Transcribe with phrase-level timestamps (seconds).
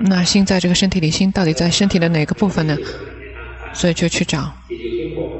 [0.00, 2.76] 那心在这个身体里，心到底在身体的哪个部分呢？
[3.72, 4.52] 所以就去找。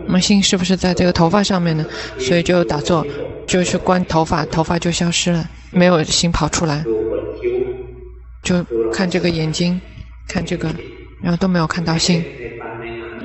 [0.06, 1.84] 那么心是不是在这个头发上面呢？
[2.18, 3.06] 所以就打坐，
[3.46, 6.84] 就去观头发，头发就消失了，没有心跑出来。
[8.42, 8.62] 就
[8.92, 9.80] 看这个眼睛，
[10.28, 10.68] 看这个，
[11.22, 12.24] 然后都没有看到心，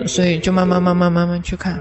[0.08, 1.80] 所以就慢慢慢慢慢慢去看。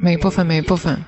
[0.00, 0.98] 每一部分，每一部分。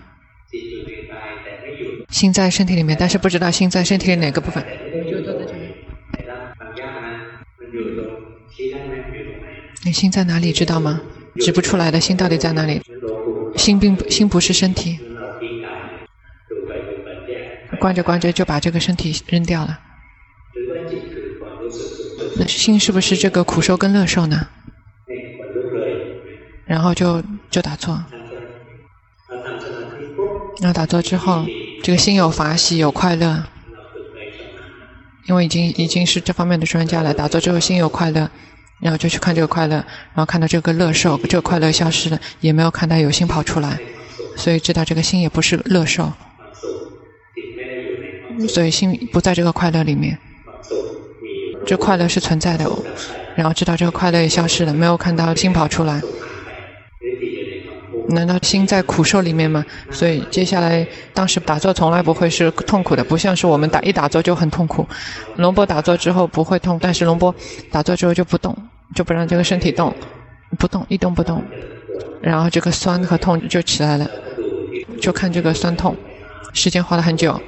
[2.14, 4.64] 心在身体里面，但是不知道心在身体里哪个部分。
[9.84, 10.52] 你心在哪里？
[10.52, 11.00] 知道吗？
[11.40, 12.80] 指不出来的心到底在哪里？
[13.56, 15.00] 心并不，心不是身体。
[17.80, 19.80] 关着关着就把这个身体扔掉了。
[22.36, 24.46] 那心是不是这个苦受跟乐受呢？
[26.64, 28.04] 然后就就打坐。
[30.60, 31.44] 然后打坐之后。
[31.84, 33.44] 这个心有法喜，有快乐，
[35.26, 37.12] 因为已经已经是这方面的专家了。
[37.12, 38.30] 打坐之后心有快乐，
[38.80, 43.78] 然后就去看这个快乐，然后看到这个乐受，这个快乐消失了，也没有看到有心跑出来，
[44.34, 46.10] 所以知道这个心也不是乐受，
[48.48, 50.18] 所以心不在这个快乐里面，
[51.66, 52.66] 这快乐是存在的，
[53.36, 56.00] 然后知道这个快乐也消失了，没有看到心跑出来。
[58.08, 59.64] 难道心在苦受里面吗？
[59.90, 64.86] 所以接下来，当时打坐从来不会是痛苦的，不像是我们打一打坐就很痛苦。
[65.36, 67.34] 龙波打坐之后不会痛，但是龙波
[67.70, 68.56] 打坐之后就不动，
[68.94, 69.94] 就不让这个身体动，
[70.58, 71.42] 不动一动不动，
[72.20, 74.08] 然后这个酸和痛就起来了，
[75.00, 75.96] 就看这个酸痛，
[76.52, 77.40] 时间花了很久，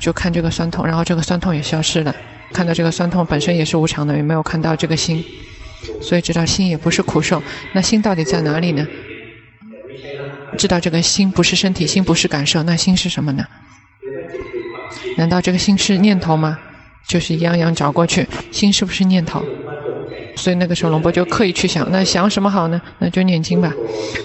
[0.00, 2.14] 就看这个酸痛，然后这个酸痛也消失了，
[2.52, 5.24] 看到这个酸痛本身也是无常的，也没有看到这个心，
[6.00, 7.40] 所以知道心也不是苦受。
[7.72, 8.84] 那心到底在哪里呢？
[10.58, 13.44] 知道这个心不是身体，心不是感受，那心是什么呢？
[15.16, 16.58] 难道这个心是念头吗？
[17.06, 19.42] 就是一样样找过去，心是不是念头？
[20.36, 22.80] 所以那个时候龙波就刻意去想，那想什么好呢？
[22.98, 23.72] 那就念经吧。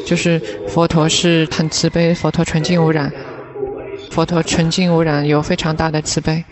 [0.05, 3.11] 就是佛陀是很慈悲，佛陀纯净无染，
[4.11, 6.43] 佛陀纯净无染，有非常大的慈悲。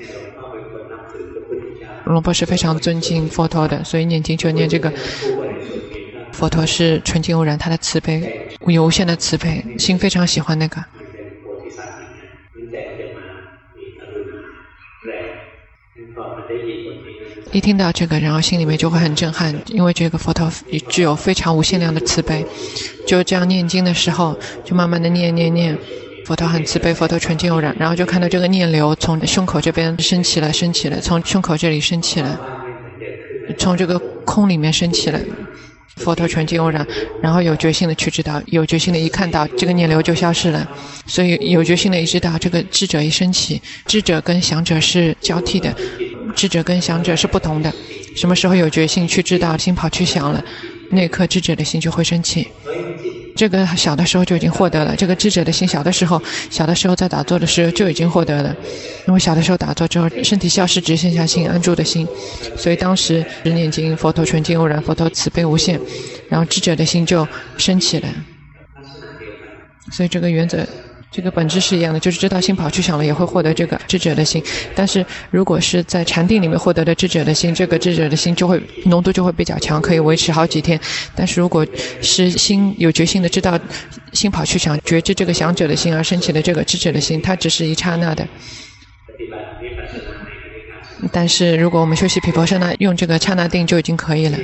[2.06, 4.92] 龙波是非常尊敬佛陀的，所以念经就念这个。
[6.36, 10.84] 佛陀是纯净无染，他的慈悲有无限的慈悲，心非常喜欢那个。
[17.54, 20.52] 一听到这个，然后心里面就会很震撼，因为这个佛陀
[20.90, 22.46] 具有非常无限量的慈悲。
[23.08, 25.78] 就这样念经的时候，就慢慢的念念念，
[26.26, 32.38] 佛陀很慈悲，佛陀纯净无染，然后就看到这个念流从胸口这边升起来，升起来，从胸口这里升起来，
[33.58, 35.22] 从这个空里面升起来。
[35.98, 36.86] 佛陀纯净无染，
[37.22, 40.70] 然后有决心的去知道，有决心的一看到这个念流就消失了，
[41.08, 45.74] 所以有决心的一知道这个智者一生起，智者跟想者是交替的，
[46.36, 47.74] 智者跟想者是不同的。
[48.16, 50.44] 什么时候有决心去知道，心跑去想了，
[50.90, 52.48] 那一刻智者的心就会升起。
[53.36, 58.56] 这个小的时候就已经获得了，这个智者的心小的时候，小的时候在打坐的时候就已经获得了。
[59.08, 62.08] 因为小的时候打坐之后，身体消失，只剩下心安住的心，
[62.56, 65.80] 所以当时念经，佛陀纯净无染，佛陀慈悲无限，
[66.30, 68.10] 然后智者的心就升起来。
[69.92, 70.66] 所以这个原则。
[71.16, 74.44] 这个本质是一样的，就是知道心跑去想了，也会获得这个智者的心。
[74.76, 80.78] 但是如果是在禅定里面获得的智者的心，这个智者的心就会浓度就会比较强，可以维持好几天。
[81.16, 81.66] 但是如果
[82.02, 83.58] 是心有决心的知道
[84.12, 88.28] 心跑去想，觉知这个想者的心而升起的这个智者的心，它只是一刹那的。
[91.14, 94.38] 但是如果我们休息毗婆舍那，用这个刹那定就已经可以了，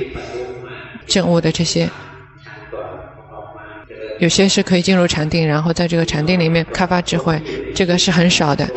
[1.06, 1.86] 证悟的这些。
[4.20, 7.40] 有些是可以进入禅定，然后在这个禅定里面开发智慧，
[7.74, 8.68] 这个是很少的，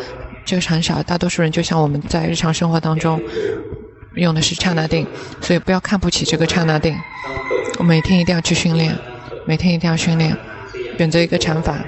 [0.44, 1.02] 这个是很少。
[1.02, 3.20] 大多数人就像我们在日常生活当中
[4.16, 5.06] 用的是刹那定，
[5.40, 6.96] 所以不要看不起这个刹那定。
[7.78, 8.96] 我每天一定要去训练，
[9.46, 10.36] 每天一定要训练，
[10.98, 11.78] 选择一个禅法，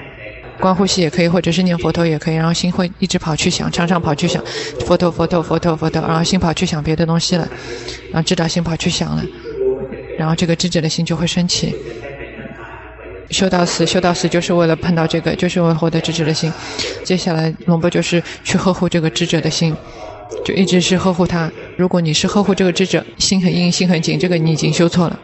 [0.59, 4.41] 观呼吸也可以，或者是念佛陀也可以，然后心会一直跑去想，常常跑去想
[4.85, 7.47] 佛陀佛陀佛陀佛陀，然后心跑去想别的东西了，
[8.11, 9.23] 然后知道心跑去想了，
[10.17, 11.75] 然后这个智者的心就会升起。
[13.29, 16.51] 修到死，修到死就是为了碰到这个，就是为了获得智者的心。
[17.03, 19.75] 接下来，龙波就是去呵护这个智者的心，
[20.43, 21.51] 就一直是呵护他。
[21.77, 25.19] 如果你是呵护这个智者，心很硬，心很紧，这个你已经修错了。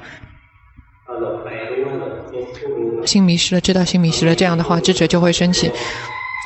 [3.06, 5.72] 心迷失了，知道心迷失了，这样的话，智者就会生气。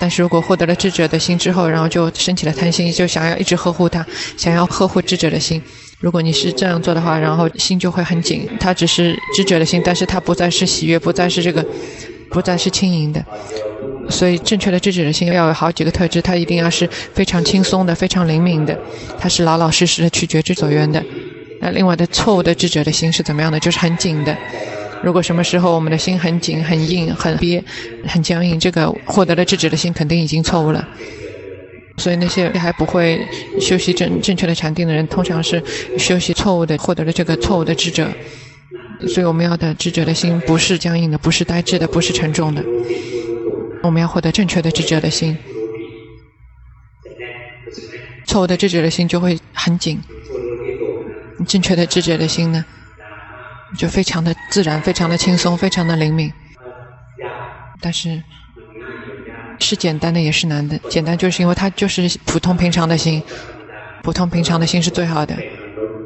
[0.02, 4.06] 但是如果获得了智者的心之后，然后就升起了贪心，就想要一直呵护他，
[4.38, 5.62] 想要呵护智者的心。
[6.00, 8.48] 如果你是这样做的话，然后心就会很紧。
[8.60, 11.66] 他只是智者的心，但是他不再是喜悦，不再是这个，
[12.30, 13.24] 不再是轻盈的。
[14.10, 18.76] 所以，正确的智者的心要有好几个特质，它一定要是非常轻松的、非常灵敏的，
[19.20, 21.04] 它是老老实实的去觉知所缘的。
[21.62, 23.60] 那另外的错误的智者的心是怎么样的？
[23.60, 24.36] 就是很紧的。
[25.04, 27.64] 如果什么时候我们的心很紧、很硬、很憋、
[28.08, 30.88] 很僵硬，这个获得了智者的心肯定已经错误了。
[32.00, 33.28] 所以那些还不会
[33.60, 35.62] 修习正正确的禅定的人，通常是
[35.98, 38.10] 修习错误的，获得了这个错误的智者。
[39.08, 42.64] 所以我们要的智者的心不是僵硬的，不是呆滞的，不是沉重的。
[43.84, 45.38] 我们要获得正确的智者的心，
[48.26, 50.02] 错误的智者的心就会很紧。
[51.48, 52.66] 正确的智者的心呢，
[53.78, 56.30] 就非常的自然，非常的轻松，非常的灵敏。
[57.80, 58.22] 但是，
[59.60, 60.78] 是简单的也是难的。
[60.90, 63.22] 简单就是因为它就是普通平常的心，
[64.04, 65.36] 普通平常的心是最好的。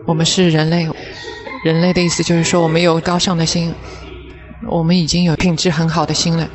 [0.05, 0.87] 我们是人类，
[1.63, 3.73] 人类的意思就是说我们有高尚的心，
[4.67, 6.49] 我们已经有品质很好的心了。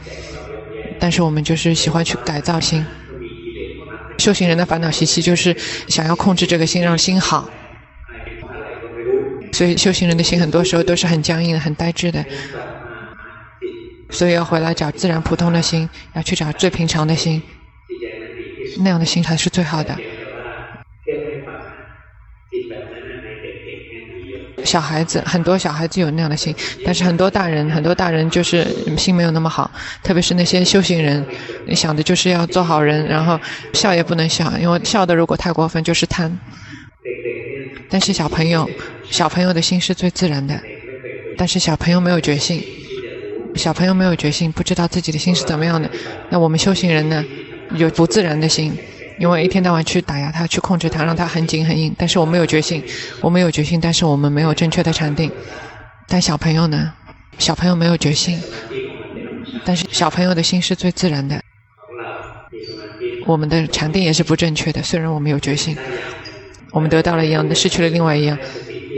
[1.01, 2.85] 但是我们就是喜欢去改造心。
[4.19, 5.57] 修行人的烦恼习气就是
[5.87, 7.49] 想要控制这个心，让心好。
[9.53, 12.25] 所以修行人的心很多时候都是很僵硬的、很呆滞的。
[14.11, 17.43] 所以要回来找自然普通的心，要去找最平常的心，
[18.79, 19.97] 那样的心才是最好的。
[24.65, 28.67] 小孩子，很多小孩子有那样的心，但是很多大人，很多大人就是
[28.99, 29.71] 心没有那么好，
[30.03, 31.25] 特别是那些修行人，
[31.67, 33.41] 你想的就是要做好人，然后
[33.73, 36.39] 笑也不能笑，因为笑的如果太过分就是贪。
[37.89, 38.69] 但是小朋友，
[39.11, 40.61] 小朋友的心是最自然的，
[41.39, 42.63] 但是小朋友没有觉性。
[43.59, 45.91] 小朋友没有决心，不知道自己的心是怎么样的。
[46.31, 47.25] 那我们修行人呢，
[47.75, 48.73] 有不自然的心，
[49.19, 51.93] 因为一天到晚去打压他，去控制他，让他很紧很硬。
[51.99, 52.83] 但是我们有决心，
[53.21, 55.31] 我们有决心，但是我们没有正确的禅定。
[56.07, 56.93] 但小朋友呢，
[57.39, 58.41] 小朋友没有决心，
[59.65, 61.43] 但是小朋友的心是最自然的。
[63.27, 65.77] 我们的禅定也是不正确的，虽然我们有决心，
[66.71, 68.39] 我们得到了一样的，失去了另外一样。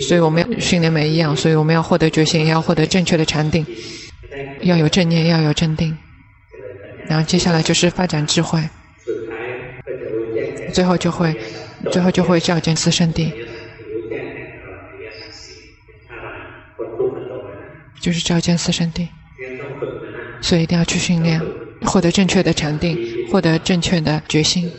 [0.07, 3.67] 所以我们要训练每一样，所以我们要获得决心，也要获得正确的禅定。
[4.63, 5.97] 要有正念，要有正定，
[7.09, 8.63] 然后接下来就是发展智慧，
[10.73, 11.35] 最后就会，
[11.91, 13.33] 最后就会照见四圣谛，
[18.01, 19.09] 就是照见四圣谛。
[20.43, 21.41] 所以一定要去训练，
[21.83, 22.99] 获得正确的禅定，
[23.31, 24.71] 获得正确的决心，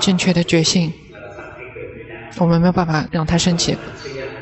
[0.00, 0.92] 正确的决心，
[2.38, 3.74] 我们没有办法让它升起，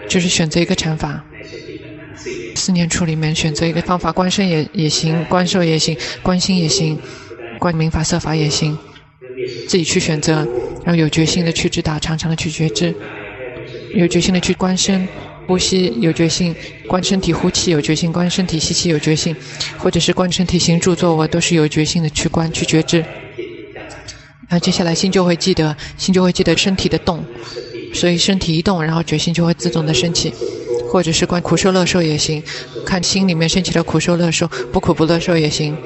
[0.08, 1.24] 就是选择一个禅法。
[2.64, 6.98] 四念处里面选择一个方法，观身也也行，观受也行，观心也行，
[7.58, 8.78] 观名法色法也行，
[9.68, 10.36] 自己去选择，
[10.82, 12.94] 然后有决心的去知达，常常的去觉知，
[13.94, 15.06] 有决心的去观身
[15.46, 16.56] 呼吸，有决心
[16.88, 19.36] 观身体呼气，有决心观身体吸气，有决心，
[19.76, 23.00] 或者是观身体行住坐卧，都是有决心的去观去觉知。
[24.48, 27.22] 然后接下来心就会记得，心就会记得身体的动，
[27.92, 30.32] 所以身体一动，然后决心就会自动的升起。
[30.94, 32.40] 或者是观苦受乐受也行，
[32.86, 35.76] 看心里面升起的苦受乐受，不苦不乐受也行。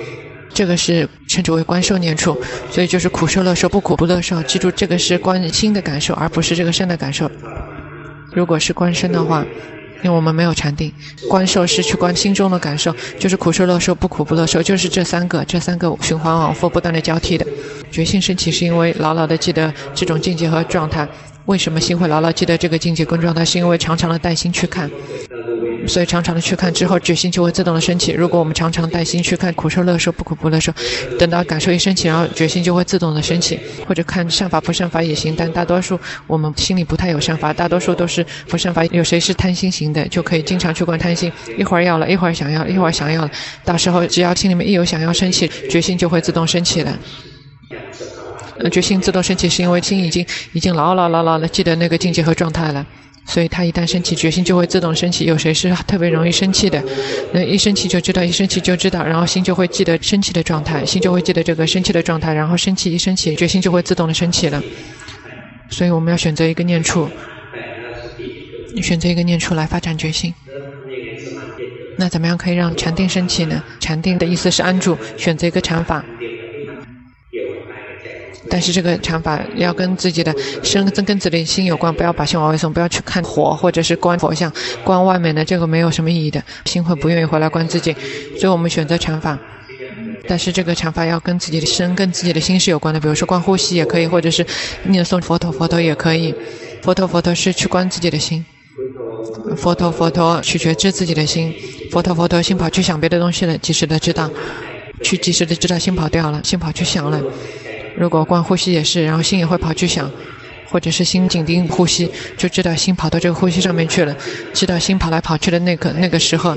[0.52, 2.38] 这个是称之为观受念处，
[2.70, 4.43] 所以就是苦受乐受，不苦不乐受。
[4.43, 7.31] 记住，这个是观心的感受，而不是这个身的感受。
[8.34, 9.46] 如果是观身的话，
[10.03, 10.93] 因为我们没有禅定，
[11.29, 17.47] 观受是去观心中的感受，就是苦受乐受，不苦不乐受，就是这三个，这三个循环往复不断的交替的。
[17.91, 21.09] 决心升起是因为牢牢的记得这种境界和状态。
[21.46, 23.44] 为什么心会牢牢记得这个境界跟状态？
[23.44, 24.91] 是因为常常的带心去看，
[25.89, 28.13] 所以常常的去看之后，决心就会自动的升起。
[28.13, 30.73] 如果我们常常带心去看苦受乐受、不苦不乐受，
[31.19, 33.59] 等到感受一升起，然后决心就会自动的升起。
[33.87, 38.85] 或者看善法不善法也行，但大多数我们心里不太有善法，大多数都是不善法。
[38.87, 43.31] 有谁是贪心型的，就可以经常去观贪心，一会儿要了，一会儿想要，一会儿想要了，
[43.65, 46.99] 到时候只要心里面一有想要升起，决心就会自动升起了。
[48.73, 52.85] 决心自动升起，是因为心已经已经牢牢牢牢的记得那个境界和状态了，
[53.29, 55.27] 所以他一旦升起，决心就会自动升起。
[55.27, 56.82] 有谁是特别容易生气的？
[57.31, 64.63] 那一生气就知道，一生气就知道，然后心就会记得生气的状态，心就会记得这个生气的状态，然后生气一生气，决心就会自动的升起了。
[65.69, 67.06] 所以我们要选择一个念处，
[68.82, 70.32] 选择一个念处来发展决心。
[71.99, 73.63] 那怎么样可以让禅定升起呢？
[73.79, 76.03] 禅定的意思是安住，选择一个禅法。
[78.49, 84.53] 但是这个禅法要跟自己的身跟自己的心有关，不要把心往外送，不要去看火或者是观佛像，
[84.85, 87.95] 观外面的这个没有什么意义的，心会不愿意回来观自己，
[88.39, 89.39] 所以我们选择禅法。
[90.29, 94.47] 但是这个禅法要跟自己的身跟自己的心是有关的，比如说观呼吸也可以，或者是
[94.85, 96.35] 念诵佛陀佛陀也可以。
[96.83, 98.45] 佛陀佛陀是去观自己的心，
[99.57, 101.55] 佛陀佛陀去觉知自己的心，
[101.91, 104.31] 佛陀佛陀心跑去想别的东西了，及时的知道。
[105.01, 107.23] 去及时的知道心跑掉了，心跑去想了。
[107.98, 110.10] 如果观呼吸也是，然后心也会跑去想，
[110.70, 114.17] 或者是心紧盯呼吸，就知道心跑到这个呼吸上面去了，
[114.55, 116.56] 知道心跑来跑去的那个那个时候。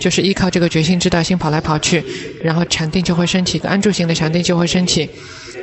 [0.00, 2.02] 就是依靠这个决心，知道心跑来跑去，
[2.42, 5.08] 然后禅定就会升起，安住型的禅定就会升起，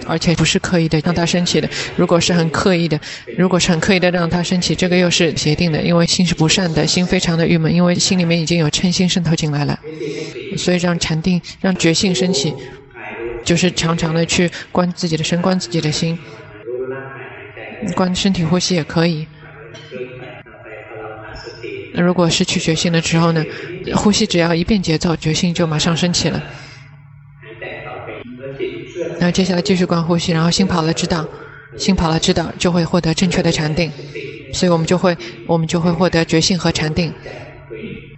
[0.07, 1.69] 而且不是刻意的让它升起的。
[1.97, 2.97] 如果是很刻意的，
[3.37, 9.77] 如果是很刻意的让它升起，这个又是邪定的，因为心是不善的，心非常的郁闷，因为心里面已经有嗔心渗透进来了，
[10.55, 12.53] 所以让禅定、让觉性升起，
[13.43, 16.17] 就是常常的去观自己的身，观自己的心，
[17.95, 19.27] 观身体呼吸也可以。
[21.93, 23.43] 那如果失去决心的时候呢，
[23.95, 26.41] 呼吸只要一变节奏，决心就马上升起了。
[29.19, 31.27] 然后接下来继续观呼吸，然后心跑了知道，
[31.77, 33.91] 心跑了知道就会获得正确的禅定，
[34.53, 35.17] 所以我们就会
[35.47, 37.13] 我们就会获得决心和禅定。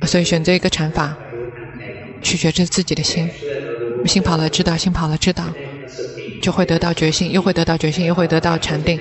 [0.03, 1.15] 所以选择一个禅法，
[2.21, 3.29] 去觉知自己的心，
[4.05, 5.45] 心跑了知道，心跑了知道，
[6.41, 8.99] 就会得到决心，又会得到决心，又会得到禅定。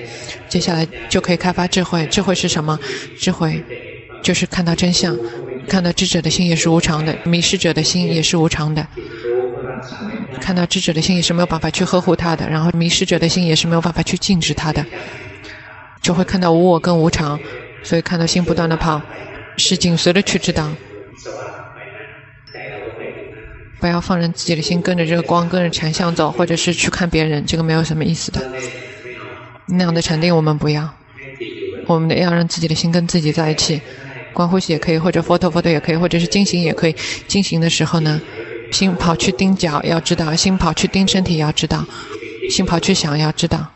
[0.49, 2.78] 接下来就可以开发智慧，智慧是什么？
[3.19, 3.62] 智慧。
[4.23, 5.16] 就是看到真相，
[5.66, 8.87] 看到智者的心也是无常的，迷失者的心也是无常的。
[10.38, 14.85] 看到智者的心也是没有办法去呵护他的，然后迷失者的心也是没有办法去禁止他的，
[16.02, 17.40] 就会看到无我跟无常，
[17.83, 19.00] 所以看到心不断的跑，
[19.57, 20.71] 是紧随着去知道，
[23.81, 28.41] 不要放任自己的心跟着这个光，跟着禅相走，或者是去看别人，这个没有什么意思的。
[29.67, 30.89] 那样的禅定我们不要，
[31.87, 33.81] 我们要让自己的心跟自己在一起。
[34.33, 36.95] 观呼吸也可以，或者佛陀佛陀也可以，或者是进行也可以。
[37.27, 38.21] 进行的时候呢，
[38.71, 41.81] 心跑去盯脚，要知道；心跑去盯身体，要知道；
[42.49, 43.67] 心跑去想，要知道。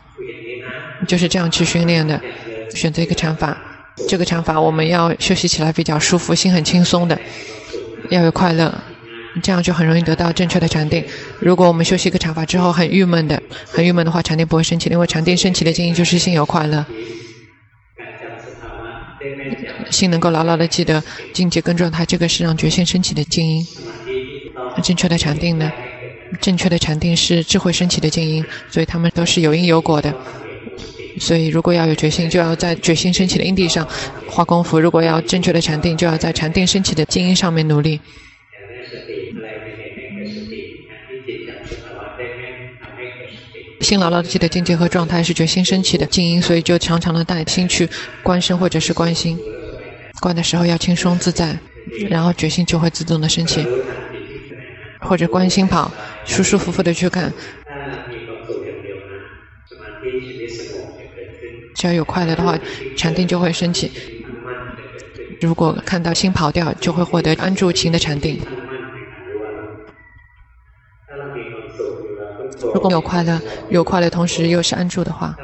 [1.07, 2.21] 就是这样去训练的。
[2.73, 3.57] 选择一个禅法，
[4.07, 7.19] 这个禅法我们要休息起来比较舒服，心很轻松的，
[8.09, 8.73] 要有快乐，
[9.43, 11.03] 这样就很容易得到正确的禅定。
[11.39, 16.85] 如果我们休息一个禅法之后很郁闷的，很郁闷的话，禅定不会升起，因为禅定升起的静音就是心有快乐。
[19.89, 23.65] 心能够牢牢地记得境界跟状态，这个是让觉性升起的静音。
[24.83, 25.71] 正确的禅定呢？
[26.41, 30.13] 正确的禅定是智慧升起的静音，所以他们都是有因有果的。
[31.19, 33.87] 所以如果要有觉性，就要在觉性升起的因地上
[34.27, 37.99] 花功夫；如果要正确的禅定，就要在禅定升起的静音上面努力。
[43.81, 47.87] 心牢牢地记得境界和状态是觉心升起的静音，所以就常常的带心去
[48.23, 49.37] 观身或者是观心。
[50.21, 51.55] 观的时候要轻松自在，
[52.09, 53.63] 然后决心就会自动的升起，
[55.01, 55.91] 或者观心跑，
[56.25, 57.31] 舒舒服服的去看。
[61.75, 62.57] 只要有快乐的话，
[62.97, 63.91] 禅定就会升起。
[65.41, 68.39] 如果看到心跑掉，就会获得安住情的禅定。
[72.73, 75.35] 如果有快乐，有快乐同时又是安住的话，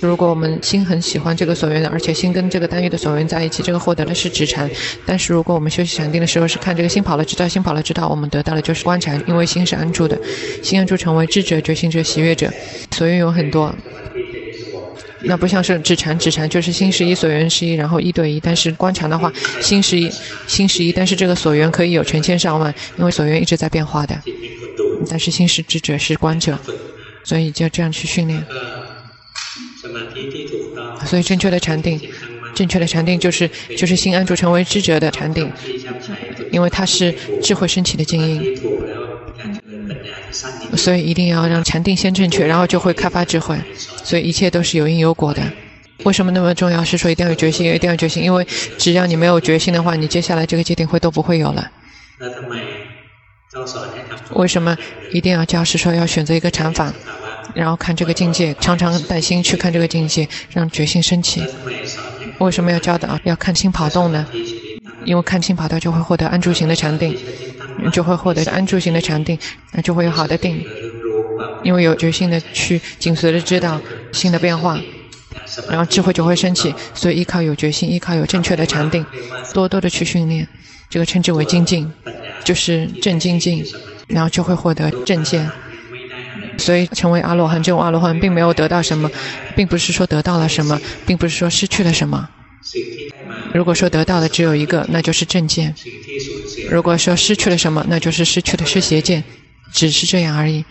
[0.00, 4.68] 如果我们心很喜欢这个所缘的，而且心跟这个单一的所缘在一起，这个获得的是直禅。
[5.06, 10.18] 但是如果我们休息禅定的时候是看这个心跑了，知道心跑了，知道我们得到的就是观禅，因为心是安住的，
[10.62, 12.50] 心安住成为智者、觉醒者、喜悦者，
[12.90, 13.72] 所缘有很多。
[15.24, 18.40] 那不像是止禅，止禅就是心是一，所缘是一，然后一对一。
[18.40, 20.10] 但是观禅的话，心是一，
[20.46, 24.18] 心是一，但是这个所缘可以有成千上万，因为所缘一直在变化的。
[25.08, 26.58] 但是心是智者，是观者，
[27.24, 28.44] 所以就这样去训练。
[31.04, 32.00] 所以正确的禅定，
[32.54, 35.50] 正确的禅定就是就是心安住成为智者的禅定，
[36.50, 37.12] 因为它是
[37.42, 38.56] 智慧升起的静音。
[40.76, 43.58] 所以一定要让禅定先正确，然后就会开发智慧。
[44.04, 45.42] 所以一切都是有因有果的。
[46.04, 46.84] 为什么那么重要？
[46.84, 48.22] 是说一定要有决心，一定要有决心。
[48.22, 48.44] 因为
[48.76, 51.70] 只要你没有决心的话，你接下来这个戒定慧都不会有了。
[54.34, 54.76] 为什么
[55.12, 55.62] 一定要教？
[55.64, 56.92] 是说要选择一个禅法，
[57.54, 61.44] 然后看这个境界，常常带心去看这个境界，让决心升起。
[62.38, 63.18] 为什么要教导？
[63.22, 64.26] 要看心跑动呢？
[65.04, 67.16] 因为看心跑动就会获得安住型的禅定。
[67.92, 69.38] 就会获得安住型的禅定，
[69.72, 70.64] 那就会有好的定，
[71.62, 73.80] 因为有决心的去紧随的知道
[74.12, 74.78] 新的变化，
[75.68, 76.74] 然后智慧就会升起。
[76.94, 79.04] 所以依靠有决心，依靠有正确的禅定，
[79.52, 80.46] 多多的去训练，
[80.88, 81.92] 这个称之为精进，
[82.44, 83.64] 就是正精进，
[84.06, 85.50] 然后就会获得正见。
[86.58, 89.10] 所以成为阿罗汉，这种阿罗汉并没有得到什么，
[89.56, 92.28] 并不是说得到了什么，并不是说失去了什么。
[93.52, 95.72] 如果说得到的只有一个，那就是正见；
[96.70, 99.22] 如果说失去了什么，那就是失去的是邪见，
[99.72, 100.64] 只是这样而已。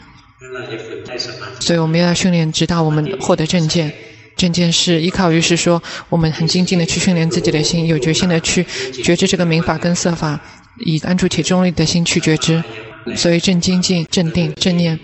[1.59, 3.93] 所以我们要训练，直到我们获得正见。
[4.37, 8.65] 正见是依靠于是说，我们很精进的去训练自己的心，有决心的去
[9.03, 10.39] 觉知这个明法跟色法，
[10.79, 12.63] 以安住且中立的心去觉知。
[13.15, 14.99] 所以正精进、正定、正念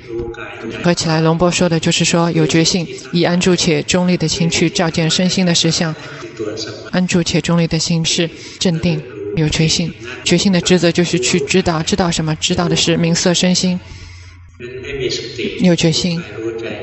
[0.84, 5.96] 合起来，龙波说的就是说，有决心，以安住且中立的心去照见身心的实相。
[6.92, 9.02] 安住且中立的心是正定，
[9.36, 9.92] 有决心。
[10.24, 12.36] 决心的职责就是去知道，知道什么？
[12.36, 13.80] 知道的是名色身心。
[15.62, 16.22] 有决心，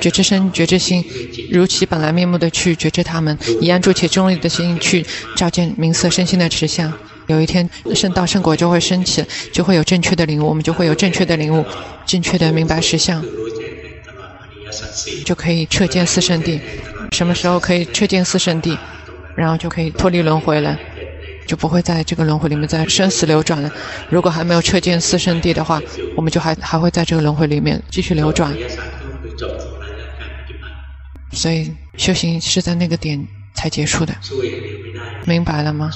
[0.00, 1.04] 觉知身、觉知心，
[1.50, 5.04] 如其本来面目的去觉知他们，以安住且中立的心去
[5.36, 6.92] 照见名色身心的实相。
[7.26, 11.64] 有一天，圣道圣果就会升起，就会有正确的领悟，我们就会有正确的领悟，
[12.06, 13.24] 正确的明白实相，
[15.24, 16.60] 就可以彻见四圣谛。
[17.12, 18.76] 什么时候可以彻见四圣谛？
[19.36, 20.78] 然后就可以脱离轮回了。
[21.46, 23.70] 就不会在这个轮回里面再生死流转了。
[24.08, 25.78] 如果还没有彻见四圣谛的话，
[26.16, 28.50] 我们就还还会在这个轮回里面继续流转。
[31.32, 34.14] 所以修行是在那个点才结束的，
[35.26, 35.90] 明白了吗？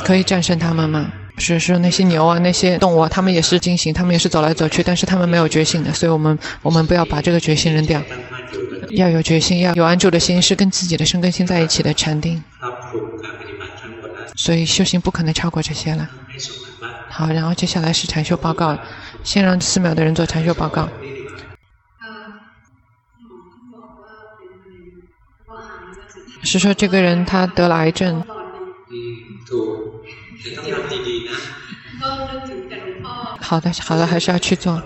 [0.00, 1.12] 可以战胜他们吗？
[1.38, 5.90] 是是那些牛啊，那些动物啊，他们也是精行，他们也是走来走去，但是他们没有觉醒的。
[5.90, 8.02] 所以我们我们不要把这个觉性扔掉，
[8.90, 12.42] 要有决心，要有安住的心，是跟自己的生根心在一起的禅定。
[14.36, 16.10] 所以修行不可能超过这些了。
[17.08, 18.78] 好，然后接下来是禅修报告，
[19.24, 20.88] 先让寺庙的人做禅修报告。
[26.42, 28.22] 是说这个人他得了癌症。
[33.50, 34.80] 好的，好的，还是要去做。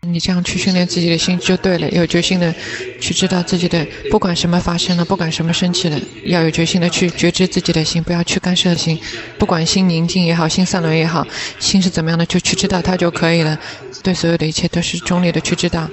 [0.00, 2.52] 你这样去训练自己的心就对了，有决心的
[3.00, 8.98] 去知道自己的，不管什么发生了，不管什么生气了，要有决心的去觉知自己的心，不要去干涉心。
[9.38, 11.24] 不管心宁静也好，心散乱也好，
[11.60, 13.56] 心是怎么样的，就去知道它就可以了。
[14.02, 15.88] 对所有的一切都是中立的去知道。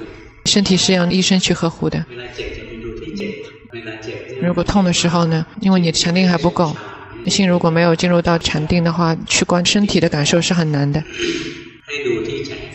[0.46, 2.03] 身体是让医生去呵护的。
[4.41, 6.75] 如果痛的时候呢，因为你的禅定还不够，
[7.27, 11.01] 心如果没有进入到禅定的话，去观身体的感受是很难的。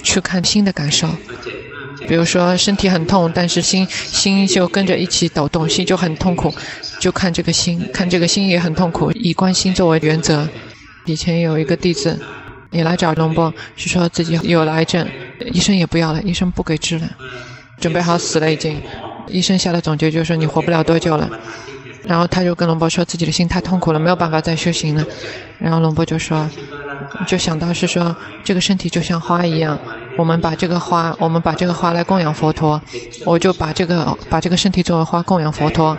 [0.03, 1.09] 去看心的感受，
[2.07, 6.55] 比如说身体很痛，但是心心就跟着一起抖动，心就很痛苦，
[7.01, 10.49] 就看这个心，看这个心也很痛苦，以观心作为原则。
[11.07, 12.19] 以前有一个弟子
[12.71, 15.09] 也来找龙波，是说自己有了癌症，
[15.53, 17.09] 医生也不要了，医生不给治了，
[17.81, 18.81] 准备好死了已经，
[19.29, 21.31] 医生下的总结就是说你活不了多久了。
[22.07, 25.05] 然后他就跟龙波说自己的心太痛苦了，没有办法再修行了。
[25.59, 26.49] 然后龙波就说，
[27.27, 28.15] 就想到是说
[28.45, 29.79] 这个身体就像花一样，
[30.17, 32.81] 我们把这个花，我们把这个花来供养佛陀，
[33.25, 35.97] 我就把这个把这个身体作为花供养佛陀，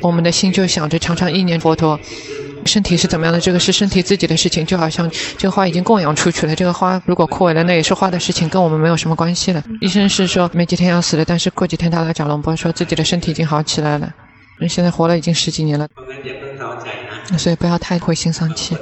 [0.00, 1.98] 我们的心就想着常常意念佛陀。
[2.66, 3.40] 身体是怎么样的？
[3.40, 9.64] 这个是身体自己的事情，就好像这个花已经供养出去了，这个花如果枯萎了，那也是花的事情，跟我们没有什么关系了。
[9.80, 14.12] 医生是说没几天要死了，但是过几天他来找龙波说自己的身体已经好起来了。
[14.60, 15.88] 人现在活了已经十几年了，
[17.38, 18.76] 所以不要太灰心丧气。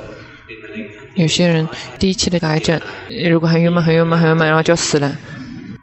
[1.15, 1.69] 有些人
[2.01, 2.81] 第一期的癌症，
[3.31, 5.17] 如果很郁闷、很郁闷、很郁闷，然后就死了。